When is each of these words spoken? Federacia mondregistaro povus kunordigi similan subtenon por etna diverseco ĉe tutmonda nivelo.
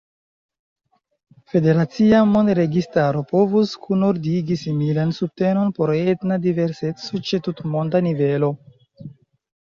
Federacia 1.51 2.21
mondregistaro 2.29 3.21
povus 3.31 3.73
kunordigi 3.83 4.57
similan 4.61 5.11
subtenon 5.17 5.69
por 5.81 5.91
etna 5.97 6.39
diverseco 6.47 7.21
ĉe 7.29 7.41
tutmonda 7.49 8.03
nivelo. 8.07 8.51